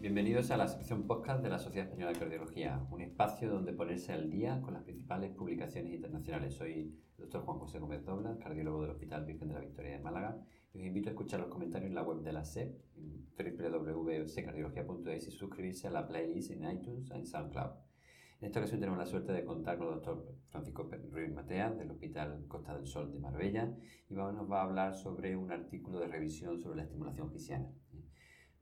Bienvenidos 0.00 0.50
a 0.50 0.56
la 0.56 0.66
sección 0.66 1.06
podcast 1.06 1.42
de 1.42 1.50
la 1.50 1.58
Sociedad 1.58 1.84
Española 1.84 2.14
de 2.14 2.18
Cardiología, 2.18 2.86
un 2.90 3.02
espacio 3.02 3.50
donde 3.50 3.74
ponerse 3.74 4.14
al 4.14 4.30
día 4.30 4.62
con 4.62 4.72
las 4.72 4.82
principales 4.82 5.30
publicaciones 5.30 5.92
internacionales. 5.92 6.54
Soy 6.54 6.72
el 6.72 6.96
doctor 7.18 7.42
Juan 7.42 7.58
José 7.58 7.80
Gómez 7.80 8.02
Dobla, 8.06 8.38
cardiólogo 8.38 8.80
del 8.80 8.92
Hospital 8.92 9.26
Virgen 9.26 9.48
de 9.48 9.54
la 9.54 9.60
Victoria 9.60 9.92
de 9.92 9.98
Málaga, 9.98 10.42
y 10.72 10.78
os 10.78 10.86
invito 10.86 11.10
a 11.10 11.12
escuchar 11.12 11.40
los 11.40 11.50
comentarios 11.50 11.90
en 11.90 11.96
la 11.96 12.02
web 12.02 12.22
de 12.22 12.32
la 12.32 12.46
SEP, 12.46 12.80
www.cardiología.es 13.36 15.28
y 15.28 15.30
suscribirse 15.32 15.88
a 15.88 15.90
la 15.90 16.08
playlist 16.08 16.50
en 16.52 16.70
iTunes 16.70 17.10
y 17.10 17.12
en 17.12 17.26
SoundCloud. 17.26 17.72
En 18.40 18.46
esta 18.46 18.60
ocasión 18.60 18.80
tenemos 18.80 18.98
la 18.98 19.04
suerte 19.04 19.32
de 19.34 19.44
contar 19.44 19.76
con 19.76 19.88
el 19.88 19.94
doctor 19.96 20.34
Francisco 20.46 20.88
Ruiz 21.12 21.30
Matea 21.30 21.72
del 21.72 21.90
Hospital 21.90 22.46
Costa 22.48 22.74
del 22.74 22.86
Sol 22.86 23.12
de 23.12 23.18
Marbella 23.18 23.76
y 24.08 24.14
nos 24.14 24.50
va 24.50 24.62
a 24.62 24.64
hablar 24.64 24.94
sobre 24.94 25.36
un 25.36 25.52
artículo 25.52 26.00
de 26.00 26.06
revisión 26.06 26.58
sobre 26.58 26.78
la 26.78 26.84
estimulación 26.84 27.30
gisiana. 27.30 27.70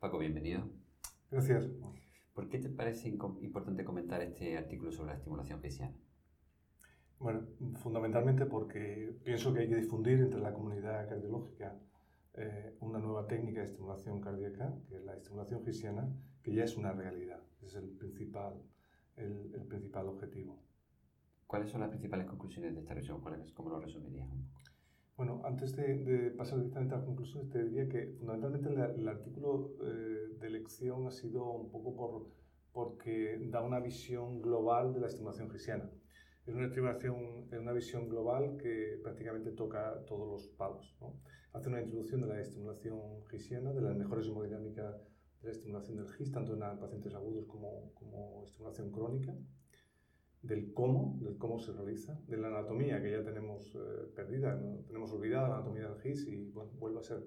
Paco, 0.00 0.18
bienvenido. 0.18 0.87
Gracias. 1.30 1.68
¿Por 2.32 2.48
qué 2.48 2.58
te 2.58 2.70
parece 2.70 3.08
importante 3.08 3.84
comentar 3.84 4.22
este 4.22 4.56
artículo 4.56 4.92
sobre 4.92 5.10
la 5.10 5.16
estimulación 5.16 5.60
gisiana? 5.60 5.94
Bueno, 7.18 7.42
fundamentalmente 7.82 8.46
porque 8.46 9.18
pienso 9.24 9.52
que 9.52 9.60
hay 9.60 9.68
que 9.68 9.76
difundir 9.76 10.20
entre 10.20 10.40
la 10.40 10.52
comunidad 10.52 11.08
cardiológica 11.08 11.76
eh, 12.34 12.76
una 12.80 13.00
nueva 13.00 13.26
técnica 13.26 13.60
de 13.60 13.66
estimulación 13.66 14.20
cardíaca, 14.20 14.72
que 14.88 14.96
es 14.96 15.04
la 15.04 15.16
estimulación 15.16 15.64
gisiana, 15.64 16.08
que 16.42 16.54
ya 16.54 16.62
es 16.62 16.76
una 16.76 16.92
realidad. 16.92 17.42
Ese 17.56 17.66
es 17.66 17.74
el 17.84 17.90
principal, 17.90 18.62
el, 19.16 19.66
principal 19.68 20.06
objetivo. 20.06 20.62
¿Cuáles 21.46 21.70
son 21.70 21.80
las 21.80 21.90
principales 21.90 22.26
conclusiones 22.26 22.74
de 22.74 22.80
esta 22.80 22.94
revisión? 22.94 23.20
¿Cómo 23.54 23.70
lo 23.70 23.80
resumirías 23.80 24.30
un 24.30 24.46
poco? 24.46 24.67
Bueno, 25.18 25.42
antes 25.44 25.74
de, 25.74 26.32
pasar 26.36 26.58
directamente 26.58 26.94
a 26.94 26.98
las 26.98 27.04
conclusiones, 27.04 27.50
te 27.50 27.64
diría 27.64 27.88
que 27.88 28.14
fundamentalmente 28.20 28.68
el, 28.68 29.08
artículo 29.08 29.74
eh, 29.82 30.36
de 30.38 30.46
elección 30.46 31.08
ha 31.08 31.10
sido 31.10 31.42
un 31.50 31.72
poco 31.72 31.96
por, 31.96 32.28
porque 32.72 33.36
da 33.50 33.60
una 33.60 33.80
visión 33.80 34.40
global 34.40 34.94
de 34.94 35.00
la 35.00 35.08
estimulación 35.08 35.50
gisiana. 35.50 35.90
Es 36.46 36.54
una, 36.54 36.66
estimación, 36.66 37.48
es 37.50 37.58
una 37.58 37.72
visión 37.72 38.08
global 38.08 38.58
que 38.58 39.00
prácticamente 39.02 39.50
toca 39.50 40.04
todos 40.06 40.28
los 40.28 40.48
palos. 40.56 40.96
Hace 41.52 41.68
una 41.68 41.82
introducción 41.82 42.20
de 42.20 42.28
la 42.28 42.40
estimulación 42.40 43.00
gisiana, 43.28 43.72
de 43.72 43.80
las 43.80 43.96
mejores 43.96 44.28
hemodinámicas 44.28 45.02
de 45.40 45.48
la 45.48 45.50
estimulación 45.50 45.96
del 45.96 46.08
GIS, 46.10 46.30
tanto 46.30 46.54
en 46.54 46.78
pacientes 46.78 47.12
agudos 47.16 47.44
como, 47.48 47.92
como 47.94 48.44
estimulación 48.44 48.92
crónica 48.92 49.34
del 50.42 50.72
cómo, 50.72 51.18
del 51.20 51.36
cómo 51.36 51.58
se 51.58 51.72
realiza, 51.72 52.18
de 52.26 52.36
la 52.36 52.48
anatomía 52.48 53.02
que 53.02 53.10
ya 53.10 53.24
tenemos 53.24 53.74
eh, 53.74 54.06
perdida, 54.14 54.54
¿no? 54.54 54.84
tenemos 54.86 55.12
olvidada 55.12 55.48
la 55.48 55.54
anatomía 55.56 55.88
del 55.88 56.00
GIS 56.00 56.28
y 56.28 56.50
bueno, 56.50 56.70
vuelve 56.78 57.00
a 57.00 57.02
ser 57.02 57.24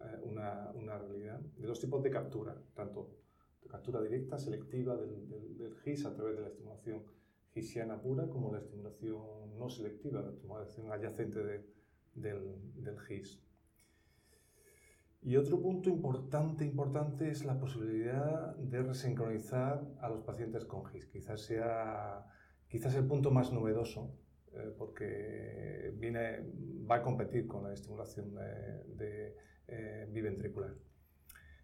eh, 0.00 0.04
una, 0.22 0.70
una, 0.74 0.98
realidad, 0.98 1.40
de 1.40 1.66
dos 1.66 1.80
tipos 1.80 2.02
de 2.02 2.10
captura, 2.10 2.56
tanto 2.74 3.16
de 3.62 3.68
captura 3.68 4.02
directa, 4.02 4.38
selectiva 4.38 4.96
del, 4.96 5.56
del, 5.56 5.74
GIS 5.76 6.04
a 6.04 6.14
través 6.14 6.36
de 6.36 6.42
la 6.42 6.48
estimulación 6.48 7.02
gisiana 7.52 8.00
pura, 8.00 8.28
como 8.28 8.52
la 8.52 8.58
estimulación 8.58 9.58
no 9.58 9.68
selectiva, 9.68 10.20
la 10.20 10.30
estimulación 10.30 10.92
adyacente 10.92 11.42
del, 11.42 11.64
del 12.14 13.00
GIS. 13.00 13.42
Y 15.22 15.36
otro 15.36 15.60
punto 15.60 15.90
importante, 15.90 16.64
importante 16.64 17.30
es 17.30 17.44
la 17.44 17.58
posibilidad 17.58 18.56
de 18.56 18.82
resincronizar 18.82 19.86
a 20.00 20.08
los 20.08 20.22
pacientes 20.22 20.64
con 20.64 20.86
GIS. 20.86 21.06
Quizás 21.08 21.42
sea 21.42 22.26
quizás 22.70 22.94
el 22.94 23.04
punto 23.04 23.30
más 23.30 23.52
novedoso, 23.52 24.16
eh, 24.52 24.72
porque 24.78 25.92
viene, 25.96 26.40
va 26.88 26.96
a 26.96 27.02
competir 27.02 27.46
con 27.46 27.64
la 27.64 27.74
estimulación 27.74 28.34
de, 28.96 29.36
eh, 29.66 30.08
biventricular. 30.10 30.74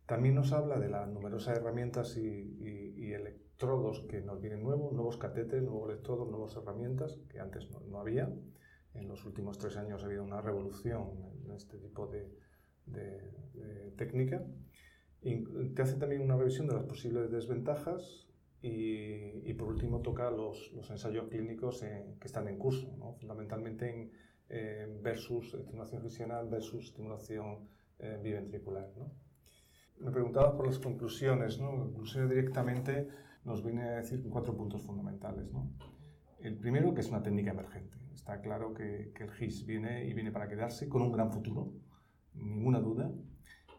También 0.04 0.34
nos 0.34 0.52
habla 0.52 0.78
de 0.78 0.88
las 0.88 1.08
numerosas 1.08 1.56
herramientas 1.58 2.16
y, 2.16 3.12
electrodos 3.12 4.04
que 4.10 4.20
nos 4.20 4.40
vienen 4.42 4.62
nuevos, 4.62 4.92
nuevos 4.92 5.16
catéteres, 5.16 5.62
nuevos 5.62 5.88
electrodos, 5.88 6.28
nuevas 6.28 6.54
herramientas 6.56 7.18
que 7.30 7.40
antes 7.40 7.68
no, 7.70 7.98
había. 7.98 8.30
En 8.92 9.08
los 9.08 9.24
últimos 9.24 9.58
tres 9.58 9.76
años 9.76 10.02
ha 10.02 10.06
habido 10.06 10.22
una 10.22 10.42
revolución 10.42 11.12
en 11.44 11.52
este 11.52 11.78
tipo 11.78 12.06
de, 12.08 12.30
de 12.84 13.92
técnica. 13.96 14.44
Y 15.22 15.44
te 15.74 15.82
hace 15.82 15.96
también 15.96 16.20
una 16.20 16.36
revisión 16.36 16.66
de 16.66 16.74
las 16.74 16.84
posibles 16.84 17.30
desventajas 17.30 18.25
y, 18.68 19.54
por 19.54 19.68
último 19.68 20.00
toca 20.00 20.30
los, 20.30 20.72
los 20.72 20.90
ensayos 20.90 21.28
clínicos 21.28 21.80
que 21.80 22.26
están 22.26 22.48
en 22.48 22.58
curso, 22.58 22.94
¿no? 22.98 23.14
fundamentalmente 23.14 24.10
en 24.48 25.02
versus 25.02 25.54
estimulación 25.54 26.02
gisianal 26.02 26.48
versus 26.48 26.86
estimulación 26.86 27.68
eh, 27.98 28.18
biventricular. 28.22 28.90
¿no? 28.96 29.12
Me 29.98 30.10
preguntabas 30.10 30.54
por 30.54 30.66
las 30.66 30.78
conclusiones. 30.78 31.58
¿no? 31.58 31.70
Conclusiones 31.70 32.30
directamente 32.30 33.08
nos 33.44 33.64
viene 33.64 33.82
a 33.82 33.96
decir 33.96 34.22
cuatro 34.28 34.56
puntos 34.56 34.82
fundamentales. 34.82 35.50
¿no? 35.52 35.72
El 36.40 36.58
primero, 36.58 36.92
que 36.92 37.00
es 37.00 37.08
una 37.08 37.22
técnica 37.22 37.52
emergente. 37.52 37.96
Está 38.12 38.40
claro 38.40 38.74
que, 38.74 39.12
que 39.14 39.24
el 39.24 39.30
GIS 39.30 39.64
viene 39.64 40.06
y 40.06 40.12
viene 40.12 40.32
para 40.32 40.48
quedarse 40.48 40.88
con 40.88 41.02
un 41.02 41.12
gran 41.12 41.30
futuro, 41.30 41.72
ninguna 42.34 42.80
duda 42.80 43.12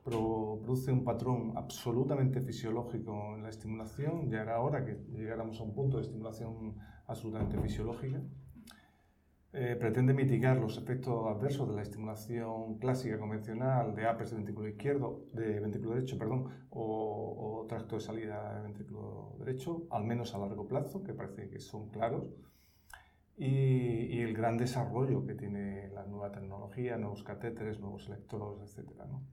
produce 0.08 0.90
un 0.90 1.04
patrón 1.04 1.52
absolutamente 1.58 2.40
fisiológico 2.40 3.36
en 3.36 3.44
la 3.44 3.50
estimulación. 3.50 4.30
Ya 4.30 4.42
era 4.42 4.62
hora 4.62 4.86
que 4.86 4.96
llegáramos 5.12 5.60
a 5.60 5.64
un 5.64 5.74
punto 5.74 5.98
de 5.98 6.04
estimulación 6.04 6.78
absolutamente 7.08 7.60
fisiológica. 7.60 8.22
Eh, 9.52 9.76
pretende 9.78 10.14
mitigar 10.14 10.58
los 10.58 10.78
efectos 10.78 11.26
adversos 11.28 11.68
de 11.68 11.76
la 11.76 11.82
estimulación 11.82 12.78
clásica 12.78 13.20
convencional 13.20 13.96
de 13.96 14.06
APES 14.08 14.30
de 14.30 14.36
ventrículo 14.38 14.70
izquierdo, 14.70 15.26
de 15.34 15.60
ventrículo 15.60 15.96
derecho, 15.96 16.18
perdón, 16.18 16.46
o, 16.70 17.66
tracto 17.68 17.96
de 17.96 18.02
salida 18.02 18.56
de 18.56 18.62
ventrículo 18.62 19.36
derecho, 19.40 19.88
al 19.92 20.06
menos 20.06 20.34
a 20.34 20.38
largo 20.38 20.70
plazo, 20.70 21.04
que 21.04 21.14
parece 21.14 21.50
que 21.50 21.60
son 21.60 21.90
claros. 21.90 22.30
Y, 23.36 24.22
el 24.22 24.34
gran 24.34 24.58
desarrollo 24.58 25.26
que 25.26 25.36
tiene 25.36 25.90
la 25.90 26.06
nueva 26.06 26.32
tecnología, 26.32 26.98
nuevos 26.98 27.24
catéteres, 27.24 27.80
nuevos 27.80 28.08
electrodos, 28.08 28.62
etc. 28.62 28.90
¿no? 29.10 29.24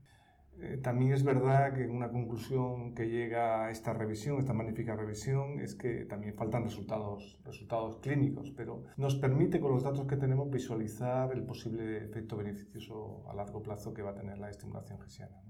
Eh, 0.60 0.78
también 0.82 1.12
es 1.12 1.24
verdad 1.24 1.74
que 1.74 1.86
una 1.86 2.10
conclusión 2.10 2.94
que 2.94 3.08
llega 3.08 3.66
a 3.66 3.70
esta 3.70 3.92
revisión, 3.92 4.38
esta 4.38 4.52
magnífica 4.52 4.94
revisión, 4.94 5.60
es 5.60 5.74
que 5.74 6.04
también 6.04 6.34
faltan 6.34 6.64
resultados, 6.64 7.40
resultados 7.44 7.98
clínicos, 7.98 8.52
pero 8.56 8.84
nos 8.96 9.16
permite 9.16 9.60
con 9.60 9.72
los 9.72 9.82
datos 9.82 10.06
que 10.06 10.16
tenemos 10.16 10.50
visualizar 10.50 11.32
el 11.32 11.44
posible 11.44 12.04
efecto 12.04 12.36
beneficioso 12.36 13.28
a 13.28 13.34
largo 13.34 13.62
plazo 13.62 13.92
que 13.92 14.02
va 14.02 14.10
a 14.10 14.14
tener 14.14 14.38
la 14.38 14.50
estimulación 14.50 15.00
gesiana. 15.00 15.42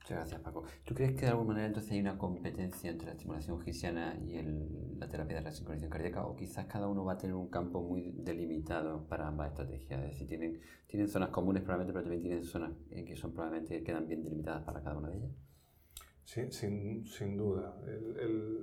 Muchas 0.00 0.16
gracias, 0.16 0.40
Paco. 0.40 0.64
¿Tú 0.84 0.94
crees 0.94 1.12
que 1.12 1.26
de 1.26 1.28
alguna 1.28 1.48
manera 1.48 1.66
entonces 1.68 1.92
hay 1.92 2.00
una 2.00 2.18
competencia 2.18 2.90
entre 2.90 3.06
la 3.06 3.12
estimulación 3.12 3.60
gisiana 3.60 4.16
y 4.18 4.36
la 5.00 5.08
terapia 5.08 5.38
de 5.38 5.42
la 5.42 5.52
sincronización 5.52 5.90
cardíaca? 5.90 6.26
¿O 6.26 6.36
quizás 6.36 6.66
cada 6.66 6.86
uno 6.86 7.04
va 7.04 7.14
a 7.14 7.18
tener 7.18 7.34
un 7.34 7.48
campo 7.48 7.82
muy 7.82 8.12
delimitado 8.12 9.06
para 9.08 9.26
ambas 9.26 9.48
estrategias? 9.48 10.00
Es 10.02 10.10
decir, 10.10 10.28
tienen, 10.28 10.60
tienen 10.86 11.08
zonas 11.08 11.30
comunes 11.30 11.62
probablemente, 11.62 11.92
pero 11.92 12.04
también 12.04 12.22
tienen 12.22 12.44
zonas 12.44 12.72
que 12.90 13.16
son 13.16 13.32
probablemente 13.32 13.82
quedan 13.82 14.06
bien 14.06 14.22
delimitadas 14.22 14.62
para 14.62 14.82
cada 14.82 14.96
una 14.98 15.08
de 15.08 15.16
ellas. 15.18 15.32
Sí, 16.24 16.42
sin, 16.50 17.06
sin 17.06 17.36
duda. 17.36 17.76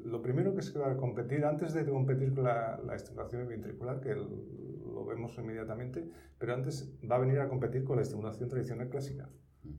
lo 0.05 0.21
primero 0.21 0.55
que 0.55 0.61
se 0.61 0.79
va 0.79 0.91
a 0.91 0.95
competir, 0.95 1.43
antes 1.43 1.73
de 1.73 1.85
competir 1.85 2.33
con 2.33 2.45
la, 2.45 2.79
la 2.85 2.95
estimulación 2.95 3.45
ventricular, 3.45 3.99
que 3.99 4.15
lo 4.15 5.05
vemos 5.05 5.37
inmediatamente, 5.37 6.09
pero 6.37 6.53
antes 6.53 6.95
va 7.09 7.17
a 7.17 7.19
venir 7.19 7.39
a 7.39 7.49
competir 7.49 7.83
con 7.83 7.97
la 7.97 8.03
estimulación 8.03 8.47
tradicional 8.47 8.87
clásica. 8.89 9.29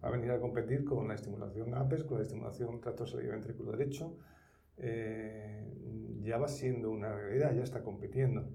Va 0.05 0.09
a 0.09 0.11
venir 0.11 0.31
a 0.33 0.41
competir 0.41 0.85
con 0.85 1.09
la 1.09 1.15
estimulación 1.15 1.75
APES, 1.75 2.05
con 2.05 2.19
la 2.19 2.25
estimulación 2.25 2.81
tracto 2.81 3.05
ventrículo 3.17 3.73
derecho. 3.73 4.19
Eh, 4.77 5.65
ya 6.29 6.39
va 6.39 6.49
siendo 6.49 6.91
una 6.91 7.13
realidad, 7.13 7.55
ya 7.55 7.63
está 7.65 7.83
compitiendo. 7.83 8.49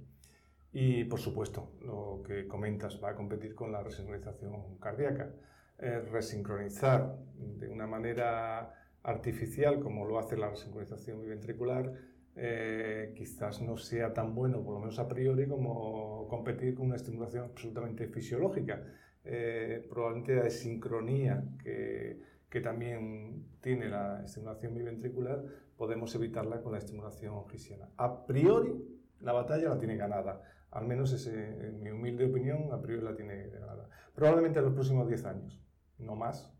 Y 0.71 1.03
por 1.05 1.19
supuesto, 1.19 1.71
lo 1.81 2.23
que 2.25 2.47
comentas, 2.47 2.99
va 3.03 3.11
a 3.11 3.15
competir 3.15 3.53
con 3.53 3.71
la 3.71 3.83
resincronización 3.83 4.77
cardíaca. 4.79 5.31
Eh, 5.79 5.99
resincronizar 6.11 7.17
de 7.35 7.67
una 7.67 7.87
manera 7.87 8.73
artificial, 9.03 9.79
como 9.79 10.05
lo 10.05 10.17
hace 10.17 10.37
la 10.37 10.49
resincronización 10.49 11.21
biventricular, 11.21 11.93
eh, 12.35 13.13
quizás 13.15 13.61
no 13.61 13.77
sea 13.77 14.13
tan 14.13 14.33
bueno, 14.33 14.63
por 14.63 14.75
lo 14.75 14.79
menos 14.79 14.97
a 14.97 15.07
priori, 15.07 15.47
como 15.47 16.27
competir 16.27 16.73
con 16.73 16.87
una 16.87 16.95
estimulación 16.95 17.45
absolutamente 17.45 18.07
fisiológica. 18.07 18.83
Eh, 19.25 19.85
probablemente 19.89 20.35
la 20.35 20.49
sincronía 20.49 21.43
que, 21.63 22.19
que, 22.53 22.61
también 22.61 23.47
tiene 23.61 23.89
la 23.89 24.23
estimulación 24.23 24.75
biventricular, 24.75 25.43
podemos 25.75 26.13
evitarla 26.13 26.61
con 26.61 26.73
la 26.73 26.77
estimulación 26.77 27.47
gisiana. 27.49 27.89
A 27.97 28.27
priori, 28.27 28.73
la 29.21 29.33
batalla 29.33 29.69
la 29.69 29.79
tiene 29.79 29.97
ganada. 29.97 30.41
Al 30.69 30.85
menos 30.85 31.11
ese, 31.13 31.67
en 31.67 31.81
mi 31.81 31.89
humilde 31.89 32.25
opinión, 32.25 32.71
a 32.71 32.79
priori 32.79 33.03
la 33.03 33.15
tiene 33.15 33.47
ganada. 33.47 33.89
Probablemente 34.13 34.59
en 34.59 34.65
los 34.65 34.73
próximos 34.75 35.07
10 35.07 35.25
años, 35.25 35.63
no 35.97 36.15
más, 36.15 36.53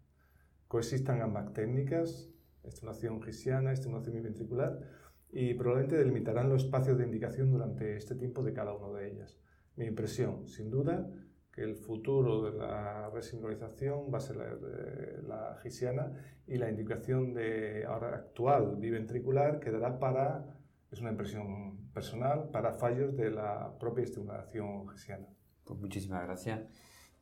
coexistan 0.68 1.22
ambas 1.22 1.54
técnicas, 1.54 2.32
estimulación 2.64 3.22
gisiana, 3.22 3.72
estimulación 3.72 4.16
biventricular, 4.16 4.80
y 5.30 5.54
probablemente 5.54 5.98
delimitarán 5.98 6.50
los 6.50 6.64
espacios 6.64 6.98
de 6.98 7.06
indicación 7.06 7.52
durante 7.52 7.98
este 7.98 8.16
tiempo 8.16 8.44
de 8.44 8.54
cada 8.54 8.74
una 8.74 8.98
de 8.98 9.12
ellas. 9.12 9.40
Mi 9.76 9.86
impresión, 9.86 10.48
sin 10.48 10.72
duda, 10.72 11.08
que 11.54 11.62
el 11.62 11.76
futuro 11.76 12.42
de 12.42 12.58
la 12.58 13.10
resincronización 13.12 14.12
va 14.12 14.18
a 14.18 14.22
ser 14.22 14.38
la, 14.38 14.48
la 15.28 15.58
gisiana 15.62 16.12
y 16.48 16.58
la 16.58 16.70
indicación 16.70 17.34
de 17.34 17.86
ahora 17.86 18.16
actual 18.16 18.76
biventricular 18.78 19.60
quedará 19.60 20.00
para, 20.00 20.58
es 20.92 21.00
una 21.00 21.12
impresión 21.12 21.92
personal, 21.94 22.50
para 22.52 22.74
fallos 22.74 23.16
de 23.16 23.30
la 23.30 23.78
propia 23.80 24.04
estimulación 24.04 24.90
gisiana. 24.90 25.28
Pues 25.64 25.80
muchísimas 25.80 26.24
gracias. 26.26 26.62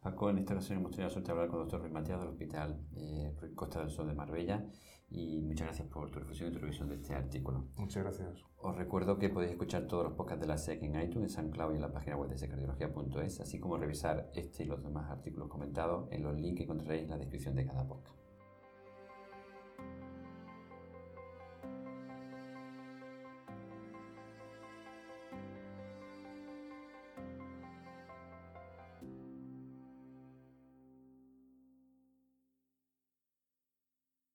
Paco, 0.01 0.31
en 0.31 0.39
esta 0.39 0.53
ocasión 0.53 0.80
hemos 0.80 0.92
tenido 0.92 1.09
la 1.09 1.13
suerte 1.13 1.27
de 1.27 1.31
hablar 1.33 1.48
con 1.50 1.59
el 1.59 1.65
doctor 1.65 1.81
Ruiz 1.81 1.94
Matías 1.94 2.19
del 2.19 2.30
Hospital 2.30 2.80
eh, 2.95 3.36
Costa 3.53 3.81
del 3.81 3.92
Sol 3.92 4.07
de 4.07 4.15
Marbella 4.15 4.65
y 5.12 5.42
muchas 5.42 5.68
gracias 5.68 5.88
por 5.89 6.09
tu 6.09 6.18
reflexión 6.18 6.50
y 6.50 6.53
tu 6.53 6.59
revisión 6.59 6.89
de 6.89 6.95
este 6.95 7.13
artículo. 7.13 7.68
Muchas 7.75 8.01
gracias. 8.01 8.44
Os 8.57 8.75
recuerdo 8.75 9.19
que 9.19 9.30
podéis 9.30 9.51
escuchar 9.51 9.86
todos 9.86 10.06
los 10.06 10.13
podcasts 10.13 10.42
de 10.42 10.48
la 10.48 10.57
SEC 10.57 10.81
en 10.81 11.00
iTunes, 11.00 11.38
en 11.38 11.51
SoundCloud 11.51 11.74
y 11.74 11.75
en 11.75 11.81
la 11.81 11.92
página 11.92 12.15
web 12.15 12.31
de 12.31 12.39
secardiología.es, 12.39 13.42
así 13.42 13.59
como 13.59 13.77
revisar 13.77 14.31
este 14.33 14.63
y 14.63 14.65
los 14.65 14.81
demás 14.81 15.12
artículos 15.12 15.50
comentados 15.50 16.12
en 16.12 16.24
los 16.24 16.36
links 16.36 16.57
que 16.57 16.63
encontraréis 16.63 17.03
en 17.03 17.09
la 17.12 17.18
descripción 17.18 17.53
de 17.53 17.68
cada 17.68 17.88
podcast. 17.88 18.31